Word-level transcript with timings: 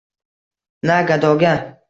Na 0.87 0.97
gadoga 1.07 1.53